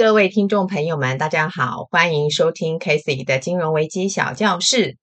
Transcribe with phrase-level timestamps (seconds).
[0.00, 4.96] 各位听众朋友们，大家好，欢迎收听 Casey 的金融危机小教室。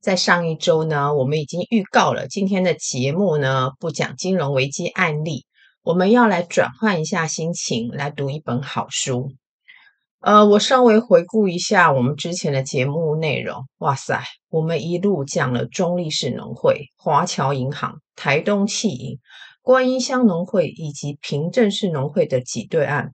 [0.00, 5.44] 在上一周呢，我们已经预告了今天的节目呢，不讲金融危机案例，
[5.82, 9.32] 我们要来转换一下心情，来读一本好书。
[10.20, 13.64] 呃，我稍微回顾一下我们之前的节目内容。
[13.78, 19.18] 哇塞，我们一路讲了中立市农会、华侨银行、台东汽银、
[19.62, 23.10] 观音乡农会以及平镇市农会的挤兑案。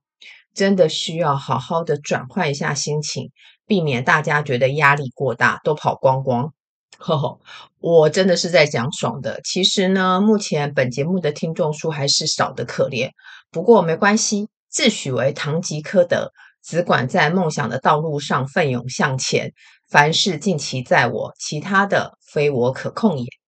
[0.54, 3.30] 真的需要好好的转换一下心情，
[3.66, 6.52] 避免大家觉得压力过大，都跑光光。
[6.98, 7.38] 呵 呵，
[7.78, 9.40] 我真的是在讲爽的。
[9.42, 13.10] 其实呢，目前本节目的听众数还是少得可怜。
[13.50, 19.52] 不过没关系，自诩为堂吉诃德，只管在梦想的道路上奋勇向前。
[19.88, 23.39] 凡事尽其在我，其他的非我可控也。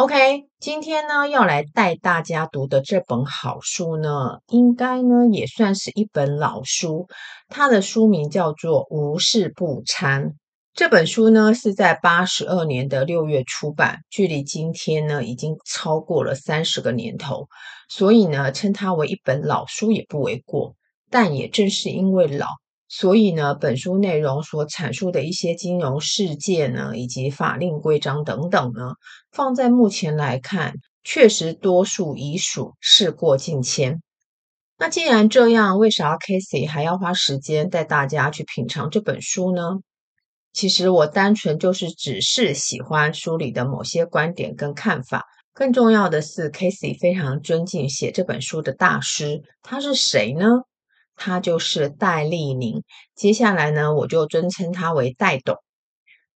[0.00, 7.06] OK，今天呢要来带大家读的这本好书呢，应该呢也算是一本老书。
[7.50, 10.28] 它的书名叫做《无事不参》。
[10.72, 17.46] 这本书呢是在八十二年的六月出版，距离今天呢已经超过了三十个年头，
[17.90, 20.76] 所以呢称它为一本老书也不为过。
[21.10, 22.46] 但也正是因为老。
[22.92, 28.94] 所以呢，本书内容所阐述的一些金融事件呢，以及法令规章等等呢，
[29.30, 30.74] 放在目前来看，
[31.04, 34.02] 确实多数已属事过境迁。
[34.76, 39.76] 那既然这样，为啥 Casey 还要花时间带大家去品尝这本书呢？
[40.52, 45.24] 其实我单纯就是只是喜欢书里的某些观点跟看法。
[45.52, 50.46] 更重要的是，Casey 非常尊敬写这本书的大师，他是谁呢？
[51.22, 52.82] 他就是戴立宁，
[53.14, 55.54] 接下来呢，我就尊称他为戴董。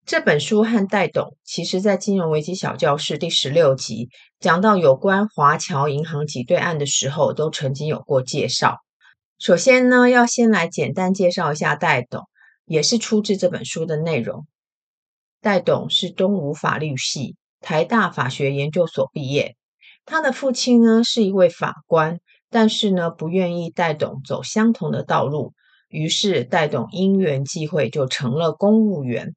[0.05, 8.77] 这本书和戴董，其实在金融危机小教室第十六集讲到有关华侨银行挤兑案的时候，都曾经有过介绍。
[9.39, 12.25] 首先呢，要先来简单介绍一下戴董，
[12.67, 14.47] 也是出自这本书的内容。
[15.41, 19.57] 戴董是东吴法律系、台大法学研究所毕业，
[20.05, 22.21] 他的父亲呢是一位法官。
[22.55, 25.55] 但是呢，不愿意戴董走相同的道路，
[25.89, 29.35] 于是戴董因缘际会就成了公务员，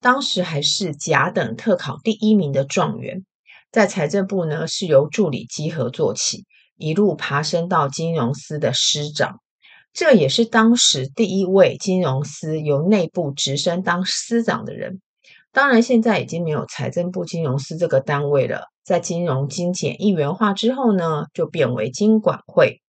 [0.00, 3.24] 当时还是甲等特考第一名的状元，
[3.72, 6.44] 在财政部呢是由助理稽核做起，
[6.76, 9.40] 一路爬升到金融司的司长，
[9.92, 15.00] 这也是当时第一位金融司由内部直升当司长的人。
[15.50, 18.69] 当然，现在已经没有财政部金融司这个单位了。
[18.82, 22.80] 在金融精简一元化之后呢，就变为金管会。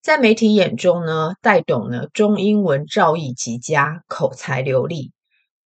[0.00, 5.12] 在媒体眼中呢，戴董呢中英文造诣极佳，口才流利。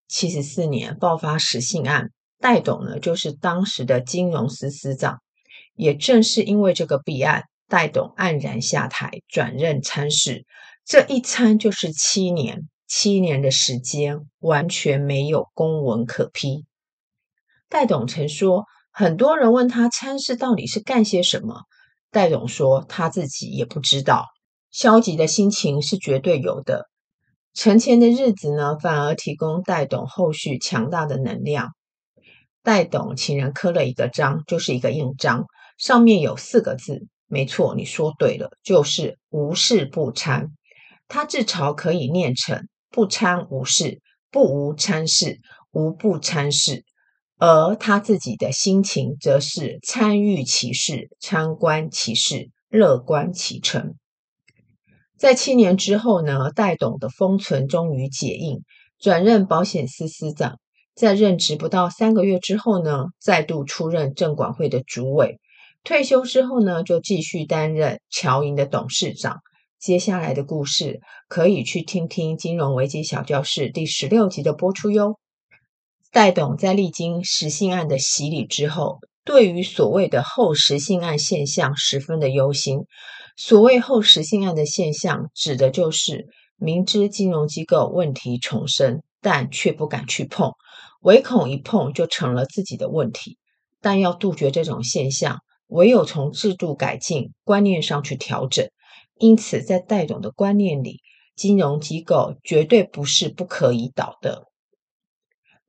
[0.09, 5.21] 七十四年爆发十信案，戴董呢就是当时的金融司司长。
[5.75, 10.47] 也正是因为这个弊案，戴董黯然下台，转任参事。
[10.85, 16.65] 这一参就是七年，七年的时间完全没有公文可批。
[17.69, 18.65] 戴董曾说。
[19.01, 21.63] 很多人问他参事到底是干些什么，
[22.11, 24.27] 戴董说他自己也不知道。
[24.71, 26.91] 消极的心情是绝对有的，
[27.55, 31.71] 沉潜的日子呢，反而提供戴董后续强大的能量。
[32.63, 35.47] 戴董请人刻了一个章，就是一个印章，
[35.79, 40.49] 上面有四个字，没错，你说对了，就是无事不参。
[41.09, 45.41] 他自嘲可以念成不参无事，不无参事，
[45.71, 46.85] 无不参事。
[47.41, 53.95] 而他自己的心情则是参与其事，参观其事，乐观其成。
[55.17, 58.61] 在七年之后呢，戴董的封存终于解印，
[58.99, 60.59] 转任保险司司长。
[60.95, 65.41] 在任职不到三个月之后呢，再度出任证管会的主委。
[65.83, 69.39] 退休之后呢，就继续担任侨银的董事长。
[69.79, 75.19] 接下来的故事可以去听听《金融危机小教室》第十六集的播出哟。
[76.13, 82.81] 戴董在历经十信案的洗礼之后，对于所谓的后十信案现象十分的忧心。
[83.37, 86.27] 所谓后十信案的现象，指的就是
[86.57, 90.51] 明知金融机构问题丛生，但却不敢去碰，
[91.01, 93.39] 唯恐一碰就成了自己的问题。
[93.81, 95.39] 但要杜绝这种现象，
[95.69, 98.69] 唯有从制度改进、观念上去调整。
[99.17, 101.03] 因此，在戴董的观念里，
[101.37, 104.50] 金融机构绝对不是不可以倒的。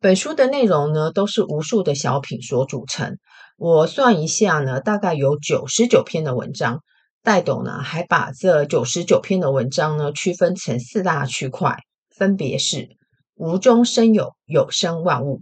[0.01, 3.19] 本书的内容呢，都是无数的小品所组成。
[3.55, 6.79] 我算一下呢，大概有九十九篇的文章。
[7.21, 11.77] 戴董呢，还把这九十九篇的文章呢，区分成四大区块，
[12.09, 12.89] 分别是：
[13.35, 15.41] 无中生有，有生万物；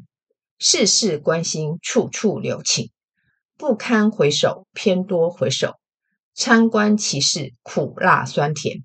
[0.58, 2.88] 事事关心，处处留情；
[3.58, 5.76] 不堪回首，偏多回首；
[6.34, 8.84] 参观其事，苦辣酸甜；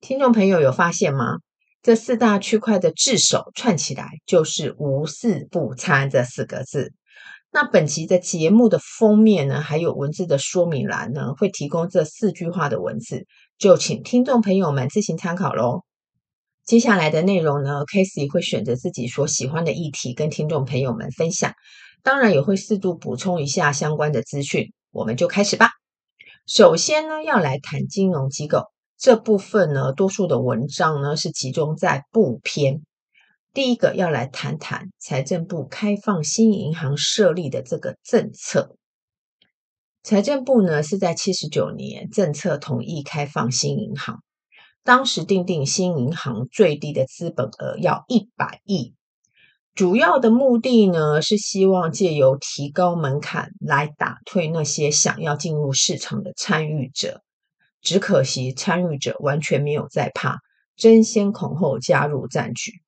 [0.00, 1.40] 听众朋友有发现吗？
[1.88, 6.92] 这四大区块的字首串起来就是“无四不参”这四个字。
[7.50, 13.24] 那本期的节目的封面呢，还有文字的说明栏呢，会提供这四句话的文字，
[13.56, 15.80] 就请听众朋友们自行参考喽。
[16.62, 21.54] 接下来的内容呢，Casey 会选择自己所喜欢的议题跟听众朋友们分享，
[22.02, 24.74] 当然也会适度补充一下相关的资讯。
[24.90, 25.70] 我们就开始吧。
[26.46, 28.64] 首先呢，要来谈金融机构
[28.98, 32.82] 这部分呢，多数的文章呢是集中在部篇。
[33.54, 38.74] 第一个要来谈谈财政部开放新银行设立的这个政策。
[40.02, 44.20] 财政部呢是在七十九年政策同意开放新银行。
[44.82, 48.94] 当时定定新银行最低的资本额要一百亿，
[49.74, 57.22] 主要的目的呢是希望借由提高门槛来打退那些想要进入市场的参与者。
[57.88, 60.40] 只可惜参与者完全没有在怕，
[60.76, 62.82] 争先恐后加入战局。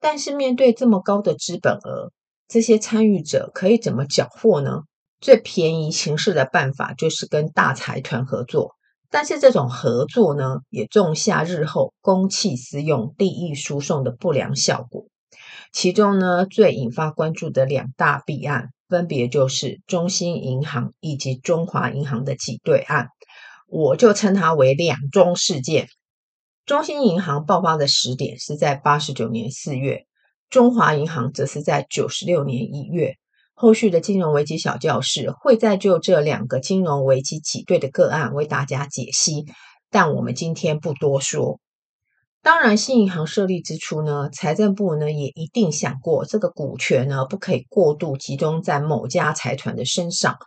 [0.00, 2.12] 但是面对这么高的资本额，
[2.46, 4.82] 这些参与者可以怎么缴获呢？
[5.18, 8.74] 最便宜行事的办法就是跟大财团合作。
[9.08, 15.06] 但是这种合作呢，也种下日后公器私用、利益输送的不良效果。
[15.72, 23.08] 其中呢，最引发关注的两大弊案，分别就是中兴银行以及中华银行的挤兑案。
[23.70, 25.88] 我就称它为“两中事件”。
[26.64, 30.06] 中兴银行爆发的时点是在八十九年四月，
[30.50, 33.14] 中华银行则是在九十六年一月。
[33.54, 39.46] 后续的金融危机小教室会再就这两个金融危机挤兑的个案为大家解析，
[39.90, 41.58] 但我们今天不多说。
[42.40, 50.38] 当然，新银行设立之初呢，财政部呢也一定想过，这个股权呢不可以过度集中在某家财团的身上，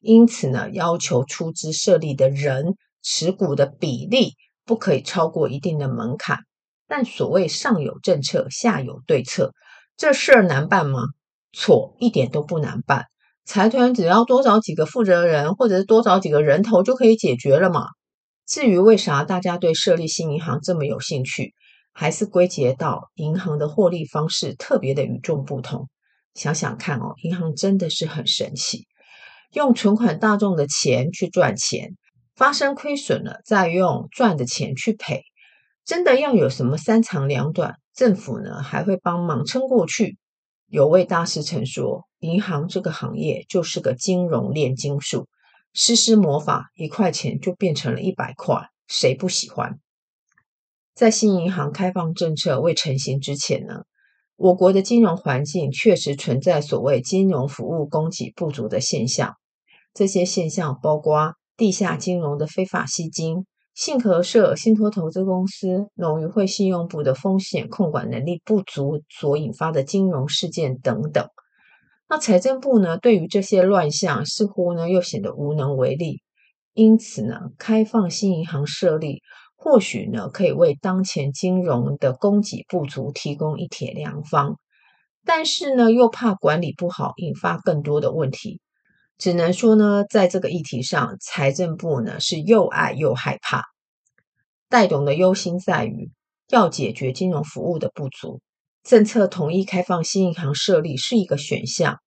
[0.00, 4.34] 因此呢，要求出资设立的人持股的比例
[4.64, 6.38] 不可以超过一定的门槛。
[6.86, 9.52] 但所谓上有政策，下有对策，
[9.96, 11.00] 这事儿难办吗？
[11.52, 13.06] 错，一点都不难办。
[13.44, 17.86] 财团只要多找几个负责人，或者是多找几个人头就可以解决了嘛。
[18.46, 21.54] 至于为啥大家对设立新银行这么有兴趣，
[21.92, 25.88] 还是归结到银行的获利方式特别的与众不同。
[26.34, 28.86] 想想看哦，银行真的是很神奇，
[29.52, 31.96] 用存款大众的钱去赚钱，
[32.36, 35.22] 发生亏损了再用赚的钱去赔，
[35.84, 40.18] 真的要有什么三长两短，政府呢还会帮忙撑过去。
[40.66, 45.26] 有位大师曾说：“银行这个行业就是个金融炼金术，
[45.72, 49.78] 施施魔法，一块钱就变成了一百块，谁不喜欢？”
[50.94, 53.84] 在新银行开放政策未成型之前呢，
[54.38, 59.34] 我国的金融环境确实存在所谓金融服务供给不足的现象。
[59.92, 63.46] 这些现象包括地下金融的非法吸金。
[63.74, 71.28] 信合社、信托投资公司、农渔会信用部的风险控管能力不足所引发的金融事件等等，
[72.08, 76.22] 那财政部呢，对于这些乱象似乎呢又显得无能为力。
[76.74, 79.22] 因此呢，开放新银行设立，
[79.60, 84.56] 或许呢可以为当前金融的供给不足提供一帖良方，
[85.24, 88.60] 但是呢又怕管理不好，引发更多的问题。
[89.18, 93.64] 只能说呢，在这个议题上，财政部呢是又爱又害怕。
[94.68, 96.12] 戴董的忧心在于，
[96.48, 98.40] 要解决金融服务的不足，
[98.84, 101.98] 政策同意开放新银行设立是一个选项，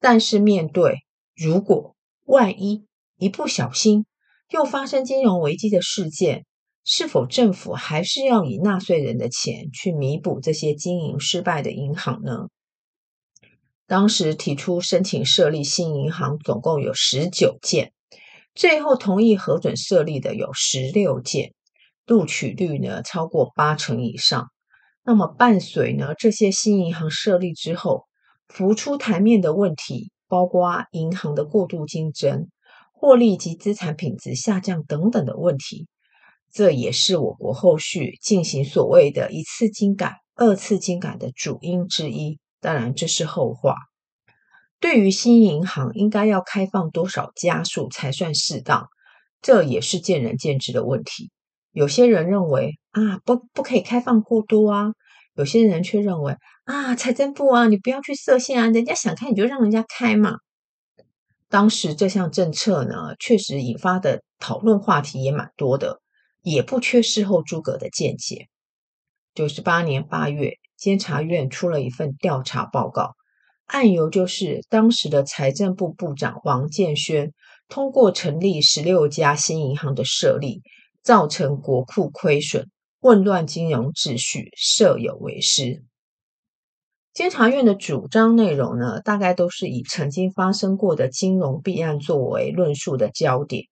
[0.00, 0.98] 但是面对
[1.34, 1.96] 如果
[2.26, 2.84] 万一
[3.16, 4.04] 一不小心
[4.50, 6.44] 又发生金融危机的事件，
[6.84, 12.48] 是否政府还是要以纳税人的钱去弥补这些经营失败的银行呢？
[13.86, 17.92] 当时提出申请设立新银行，总共有十九件，
[18.54, 21.54] 最后同意核准设立的有十六件，
[22.06, 24.48] 录取率呢超过八成以上。
[25.02, 28.06] 那么伴随呢这些新银行设立之后，
[28.48, 32.48] 浮出台面的问题，包括银行的过度竞争、
[32.92, 35.88] 获利及资产品质下降等等的问题，
[36.52, 42.38] 这也是我国后续进行所谓的一次金改、二次金改的主因之一。
[42.60, 43.76] 当然，这是后话。
[44.80, 48.88] 对于新银行应该要开放多少家数才算适当，
[49.42, 51.30] 这也是见仁见智的问题。
[51.72, 54.92] 有些人认为啊，不不可以开放过多啊；
[55.34, 60.36] 有些人却认为啊，财政部啊，你不要去设限啊，人家想开你就让人家开嘛。
[61.48, 66.00] 当时这项政策呢，确实引发的讨论话题也蛮多的，
[66.42, 68.48] 也不缺事后诸葛的见解。
[69.34, 70.54] 九十八年八月。
[70.80, 73.14] 监察院出了一份调查报告，
[73.66, 77.32] 案由就是当时的财政部部长王建煊
[77.68, 80.62] 通过成立十六家新银行的设立，
[81.02, 85.84] 造成国库亏损，混乱金融秩序，设有为师。
[87.12, 93.64] 监察院的主张内容呢，大概都是以曾经发生过的金融弊案作为论述的焦点。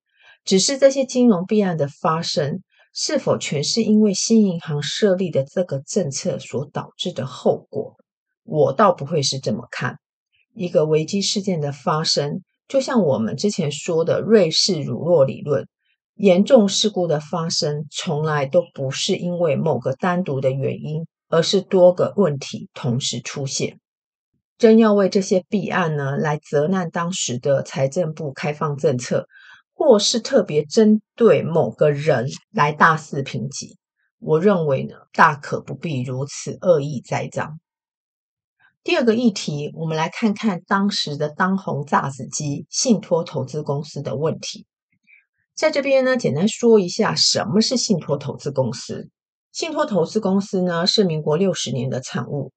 [0.48, 2.62] 只是这些金融弊案的发生，
[2.94, 7.96] 是否全是因为新银行设立的这个政策所导致的后果？
[8.44, 9.98] 我倒不会是这么看。
[10.54, 15.68] 一个危机事件的发生，就像我们之前说的瑞士乳酪理论，
[16.14, 23.78] 严重事故的发生从来都不是因为某个单独的原因，而是多个问题同时出现。
[24.56, 29.26] 真要为这些弊案呢来责难当时的财政部开放政策，
[29.78, 33.78] 或是特别针对某个人来大肆评级，
[34.18, 37.60] 我认为呢大可不必如此恶意栽赃。
[38.82, 44.66] 第二个议题，我们来看看当时的当红炸子鸡信托投资公司的问题。
[45.54, 49.08] 在这边呢，简单说一下什么是信托投资公司。
[49.52, 52.50] 信托投资公司呢是民国六十年的产物，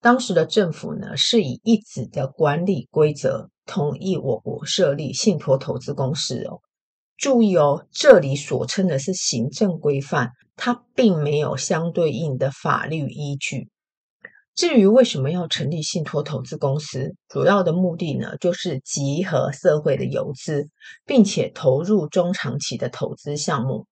[0.00, 6.60] 当时的政府呢是以一纸的管理规则同意我国设立信托投资公司哦。
[7.18, 13.68] 注意哦，这里所称的是行政规范，它并没有相对应的法律依据。
[14.54, 20.68] 至于为什么要成立信托投资公司，主要的目的呢，就是集合社会的游资，
[21.04, 23.86] 并且投入中长期的投资项目。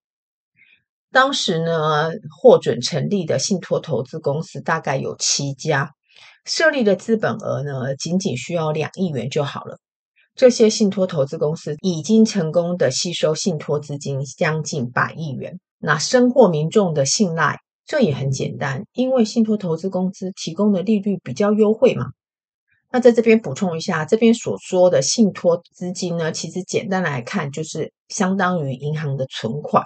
[1.13, 5.91] 当时呢，获准成立的信托投资公司大概有七家，
[6.45, 9.79] 设立的资本额呢，仅仅需要两亿元就好了。
[10.37, 17.59] 这些信托投资公司已经成功的吸收信托资金将近百亿元，那深获民众的信赖。
[17.87, 22.09] 这也很简单，因为信托投资公司提供的利率比较优惠嘛。
[22.93, 29.85] 那在这边补充一下，这边所说的信托资金呢，其实简单来看就是相当于银行的存款。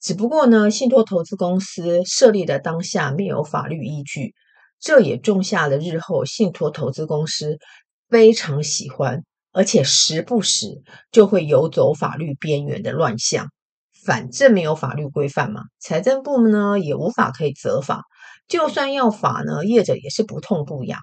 [0.00, 4.34] 只不过呢，信托投资公司设立的当下没有法律依据，
[4.80, 7.58] 这也种下了日后信托投资公司
[8.08, 9.22] 非常喜欢，
[9.54, 13.48] 而且时不时就会游走法律边缘的乱象。
[14.04, 18.02] 反正没有法律规范嘛，财政部呢也无法可以责罚，
[18.46, 21.00] 就算要罚呢，业者也是不痛不痒。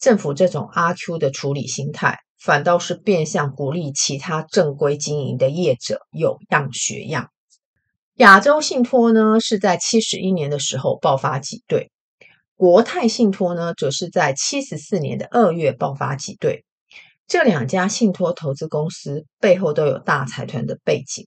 [0.00, 7.28] 政府这种阿 Q 的处理心态，反倒是变相鼓励其他正规经营的业者有样学样。
[8.16, 11.92] 亚洲信托呢是在七十一年的时候爆发挤兑，
[12.56, 16.64] 国泰信托呢则是在七十四年的二月爆发挤兑。
[17.26, 21.26] 这两家信托投资公司背后都有大财团的背景。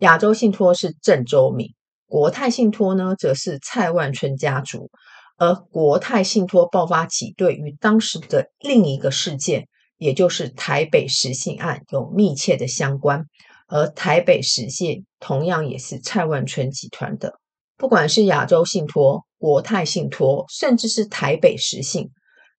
[0.00, 1.74] 亚洲信托是郑周铭，
[2.06, 4.90] 国泰信托呢，则是蔡万春家族。
[5.38, 13.24] 而国泰信托爆发挤兑与当时的另一个事件，也就是台北时信案有密切的相关。
[13.68, 17.34] 而台北实信同样也是蔡万春集团的。
[17.76, 22.08] 不管是亚洲信托、国泰信托，甚至是台北时信，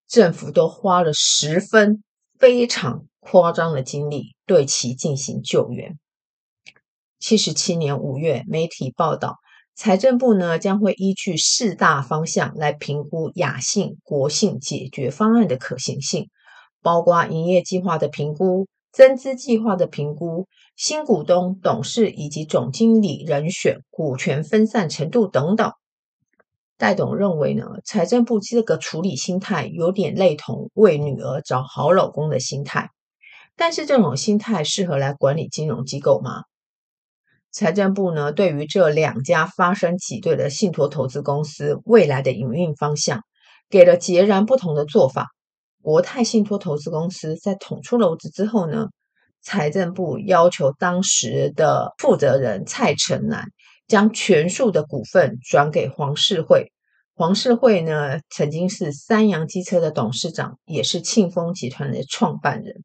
[0.08, 2.04] 政府都花了十分
[2.40, 5.98] 非常夸张的经历对其进行救援。
[7.20, 9.38] 七十七年五月，媒体报道，
[9.76, 16.30] 财政部呢将会依据四大方向来评估亚信、国信解决方案的可行性，
[16.82, 25.72] 包括营业计划的评估、增资计划的评估、新股东、董事以及总经理人选、股权分散程度等等。
[26.78, 32.92] 戴董认为呢，财政部这个处理心态有点类同为女儿找好老公的心态，
[33.56, 36.44] 但是这种心态适合来管理金融机构吗？
[37.52, 43.24] 财政部呢，对于这两家发生挤兑的信托投资公司未来的营运方向，
[43.72, 45.30] 给了截然不同的做法。
[45.82, 48.90] 国泰信托投资公司在捅出篓子之后呢，
[49.42, 53.48] 财政部要求当时的负责人蔡成南
[53.88, 56.72] 将全数的股份转给黄世惠。
[57.16, 62.84] 黄世惠呢，曾经是三洋机车的董事长，也是庆丰集团的创办人。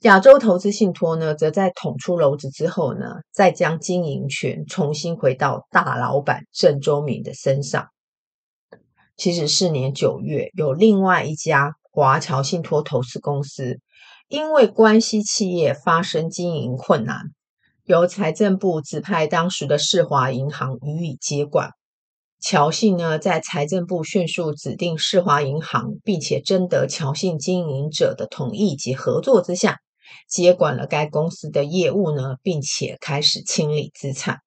[0.00, 7.88] 亚洲投资信托呢，则在捅出篓子之后呢，再将经营权重新回到大老板郑周铭的身上。
[9.16, 13.78] 其实四年九月，有另外一家华侨信托投资公司，
[14.28, 17.30] 因为关系企业发生经营困难，
[17.86, 21.72] 由财政部指派当时的世华银行予以接管。
[22.40, 29.80] 侨信呢，在财政部迅速指定世华银行，并且征得侨信经营者的同意及合作之下。
[30.30, 34.38] 接管了该公司的业务呢，并且开始清理资产。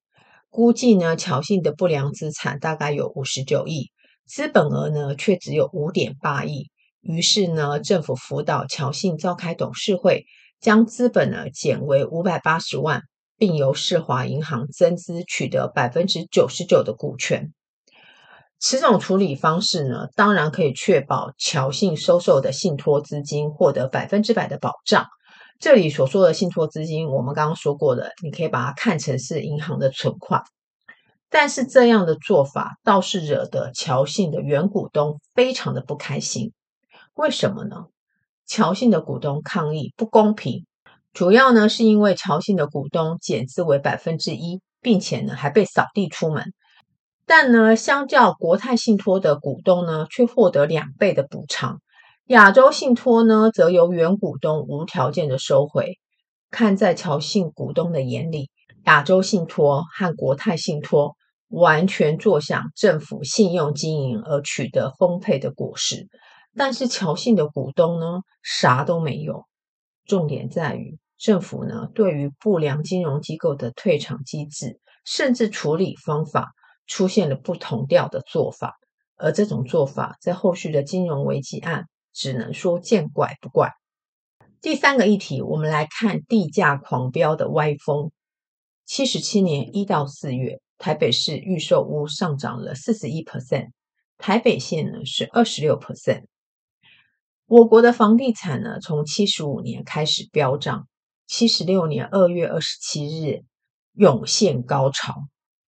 [0.50, 3.92] 估计呢，侨信的不良资产大概有五十九亿，
[4.26, 6.72] 资本额呢却只有五点八亿。
[7.02, 10.26] 于是呢，政府辅导侨信召开董事会，
[10.60, 13.04] 将资本呢减为五百八十万，
[13.38, 17.54] 并由世华银行增资取得百分之九十九的股权。
[18.60, 25.06] 此种处理方式呢，当然可以确保侨信收受的信托资金获得百分之百的保障。
[25.60, 30.44] 这里所说的信托资金，我们刚刚说过的，你可以把它看成是银行的存款。
[31.30, 36.54] 但是这样的做法倒是惹得侨信的原股东非常的不开心。
[37.14, 37.86] 为什么呢？
[38.48, 40.66] 侨信的股东抗议不公平，
[41.14, 46.54] 主要呢是因为侨信的股东减资为百分之一，并且呢还被扫地出门。
[47.26, 51.82] 但呢，相较国泰信托的股东呢，却获得两倍的补偿。
[52.28, 55.98] 亚洲信托呢，则由原股东无条件的收回。
[56.52, 58.50] 看在侨信股东的眼里。
[58.86, 61.18] 亚洲信托和国泰信托
[61.50, 66.08] 完全坐享政府信用经营而取得丰沛的果实，
[66.56, 69.44] 但是侨信的股东呢，啥都没有。
[70.08, 76.54] 重点在于政府呢，对于不良金融机构的退场机制，甚至处理方法
[76.86, 78.78] 出现了不同调的做法，
[79.18, 83.74] 而这种做法在后续的金融危机案只能说见怪不怪。
[84.62, 88.12] 第三个议题，我们来看地价狂飙的歪风。
[88.86, 93.72] 七十七年一到四月，台北市预售屋上涨了四十一 percent，
[94.18, 96.24] 台北县呢是二十六 percent。
[97.48, 100.86] 我国的房地产呢，从七十五年开始飙涨，
[101.28, 103.46] 七十六年二月二十七日
[103.94, 105.14] 涌现高潮。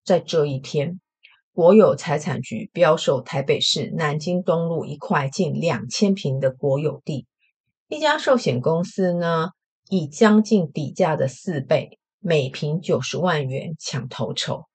[0.04, 1.00] 在这一天，
[1.54, 7.26] 国有财产局标售台北市南京东路一块近两千坪的国有地，
[7.88, 9.52] 一家寿险公司呢，
[9.90, 11.98] 以将近底价的四倍。
[12.22, 14.66] 每坪九十万元抢头筹，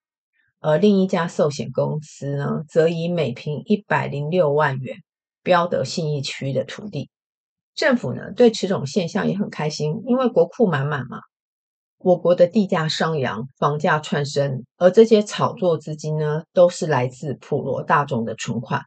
[0.60, 4.96] 而另一家寿险公司呢，则以每坪一百零六万元
[5.44, 7.08] 标得信义区的土地。
[7.76, 11.20] 政府呢，对此种现象也很开心，因为国库满满嘛。
[11.98, 18.82] 我国的地价上扬，房价窜升，而这些炒作资金呢，都是来自普罗大众的存款，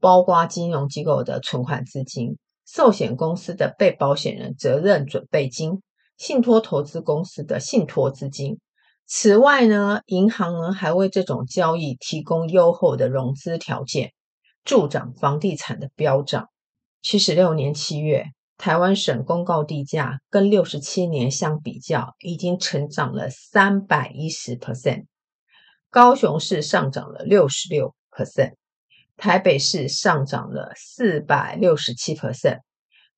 [0.00, 5.82] 包括金融机构的存款资金、寿险公司的被保险人责任准备金。
[6.16, 8.60] 信托投资公司的信托资金，
[9.04, 14.12] 此外呢，银行呢还为这种交易提供优厚的融资条件，
[14.64, 16.48] 助长房地产的飙涨。
[17.02, 18.24] 七十六年七月，
[18.56, 25.04] 台湾省公告地价跟六十七年相比较，已经成长了三百一十 percent。
[25.90, 28.54] 高雄市上涨了六十六 percent，
[29.16, 32.60] 台北市上涨了四百六十七 percent，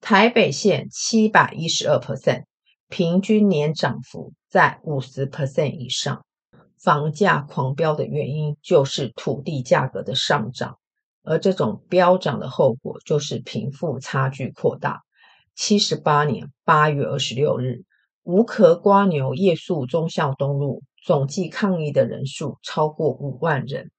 [0.00, 2.44] 台北县七百一十二 percent。
[2.88, 6.24] 平均年涨幅在五十 percent 以上，
[6.78, 10.78] 房价狂飙的原因就是土地价格的上涨，
[11.26, 15.02] 而这种飙涨的后果就是贫富差距扩大。
[15.56, 17.82] 七十八年八月二十六日，
[18.22, 23.90] 无壳蜗牛夜宿忠孝东路，总计抗议的人数超过五万人。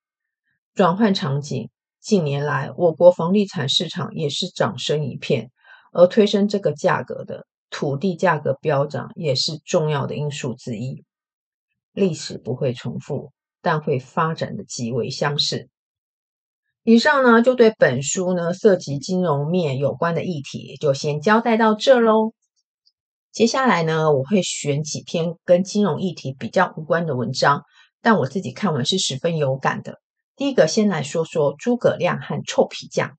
[0.74, 5.52] 转换场景，近年来我国房地产市场也是涨声一片，
[5.92, 7.46] 而推升这个价格的。
[7.70, 11.04] 土地价格飙涨也是重要的因素之一。
[11.92, 15.68] 历史不会重复，但会发展的极为相似。
[16.89, 22.32] 以上呢，就对本书呢涉及金融面有关的议题，就先交代到这喽。
[23.34, 27.63] 接下来呢，我会选几篇跟金融议题比较无关的文章，
[28.02, 30.00] 但我自己看完是十分有感的。
[30.38, 33.17] 第一个，先来说说诸葛亮和臭皮匠。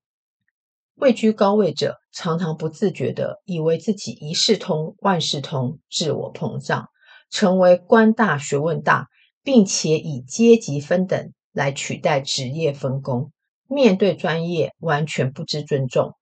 [0.95, 6.87] 位居高位者常常不自觉地以为自己一事通万事通，自我膨胀，
[7.29, 9.09] 成为官大学问大，
[9.43, 13.31] 并且以阶级分等来取代职业分工，
[13.71, 16.15] 面对专业完全不知尊重。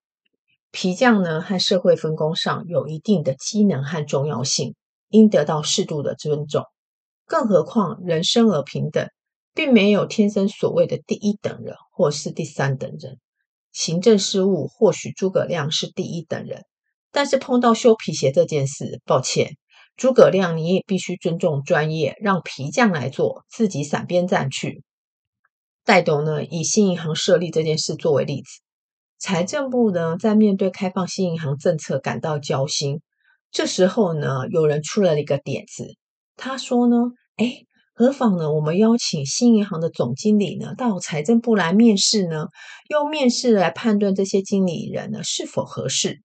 [0.69, 4.75] 皮匠呢，和社会分工上有一定的机能和重要性，
[5.07, 6.65] 应得到适度的尊重。
[7.25, 9.07] 更何况人生而平等，
[9.53, 13.17] 并没有天生所谓的第一等人或是第三等人。
[13.71, 16.65] 行政事务或许诸葛亮是第一等人，
[17.13, 19.55] 但是碰到修皮鞋这件事，抱歉，
[19.95, 24.83] 诸葛亮你也必须尊重专业，让皮匠来做，自己散边站去。
[25.87, 28.59] 戴董呢，以新银行设立这件事作为例子，
[29.19, 32.99] 财政部呢在面对开放新银行政策感到焦心，
[33.51, 35.95] 这时候呢，有人出了一个点子，
[36.35, 36.97] 他说呢，
[37.37, 38.51] 诶何妨呢？
[38.51, 42.47] 我们邀请新银行的总经理呢到财政部来面试呢，
[42.89, 46.21] 用面试来判断这些经理人呢是否合适。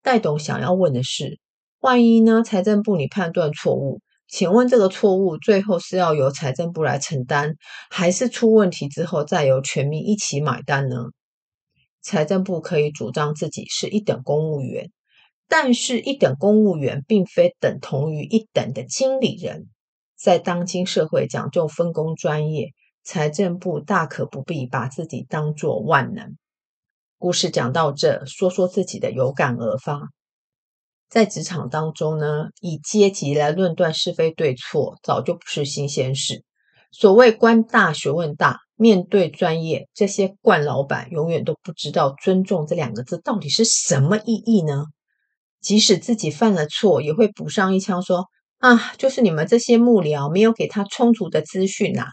[0.00, 1.38] 戴董想要问的是，
[1.80, 7.56] 万一呢财政部你判断错误，请问这个错误最后是要由财政部来承担，
[7.88, 11.06] 还是出问题之后再由全民一起买单呢？
[12.02, 14.92] 财政部可以主张自己是一等公务员，
[15.48, 19.66] 但是一等公务员并非等同于一等的经理人。
[20.14, 26.36] 在当今社会讲究分工专业，财政部大可不必把自己当作万能。
[27.16, 30.10] 故事讲到这，说说自己的有感而发。
[31.08, 36.44] 在职场当中呢，以阶级来论断是非对错，早就不是新鲜事。
[36.92, 44.84] 所谓官大学问大，面对专业，这些惯老板永远都不知道“尊重”这两个字到底是什么意义呢？
[45.60, 48.26] 即使自己犯了错，也会补上一枪说
[48.58, 52.06] ：“啊，就是你们这些幕僚没有给他充足的资讯呐。”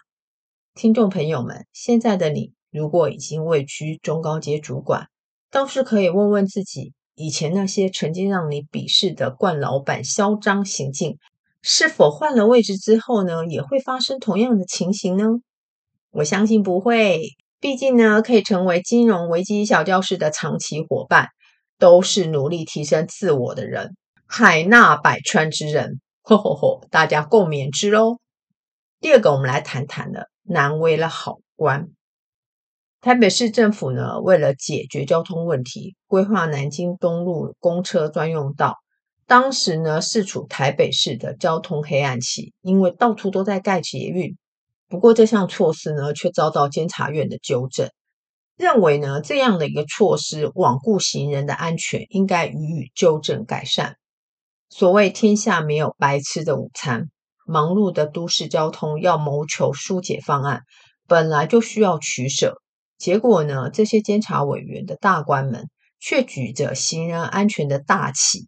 [0.73, 5.07] 听众朋友们，现在的你如果已经位居中高阶主管，
[5.51, 11.17] 倒是可以问问自己，以前那些曾经让你鄙视的惯老板嚣张行径。
[11.61, 15.25] 是否换了位置之后呢，也会发生同样的情形呢？
[16.11, 17.23] 我相信不会，
[17.59, 21.29] 毕竟呢，可以成为金融危机小教室的长期伙伴，
[21.79, 23.95] 都是努力提升自我的人，
[24.27, 25.99] 海纳百川之人。
[26.21, 28.19] 吼吼吼，大家共勉之喽。
[28.99, 31.87] 第二个，我们来谈谈了，难为了好官。
[33.05, 38.77] 台北市政府呢，为了解决交通问题，规划南京东路公车专用道。
[39.27, 44.35] 当时呢，是处台北市的交通黑暗期，因为到处都在盖捷运。
[44.89, 47.91] 不过这项措施呢，却遭到监察院的纠正，
[48.57, 53.97] 认为呢，这样的一个措施罔顾行人的安全，应该予以纠正改善。
[54.71, 57.11] 所谓天下没有白吃的午餐，
[57.45, 60.63] 忙碌的都市交通要谋求疏解方案，
[61.07, 62.63] 本来就需要取舍。
[62.97, 68.47] 结果呢，这些监察委员的大官们却举着行人安全的大旗。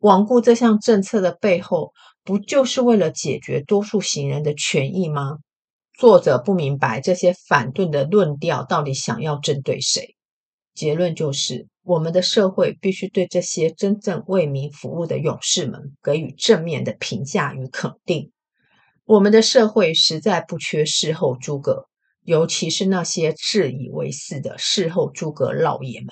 [0.00, 5.38] 罔顾这项政策的背后，不就是为了解决多数行人的权益吗？
[5.98, 10.14] 作者不明白这些反对的论调到底想要针对谁。
[10.72, 18.30] 结论就是，我们的社会必须对这些真正为民服务的勇士们给予正面的评价与肯定。
[19.04, 21.87] 我们的社会实在不缺事后诸葛，
[22.28, 26.08] 尤其是那些自以为是的事后诸葛老爷们。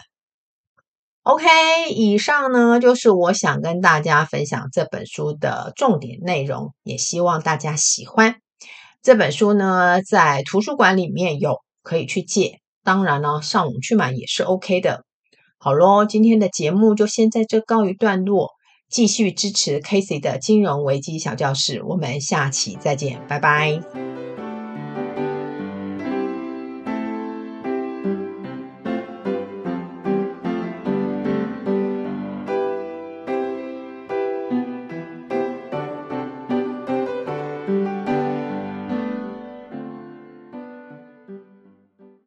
[1.25, 1.45] OK，
[1.91, 8.37] 以上呢就是我想跟大家分享这本书的重点内容，也希望大家喜欢。
[9.03, 15.05] 这本书呢，在图书馆里面有可以去借，当然呢，上网去买也是 OK 的。
[15.59, 18.53] 好喽，今天的节目就先在这告一段落，
[18.89, 24.46] 继续支持 Casey 的金融危机小教室，我们下期再见，拜拜。